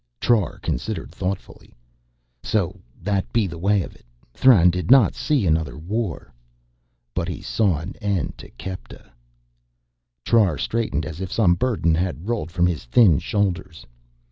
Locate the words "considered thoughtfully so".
0.63-2.81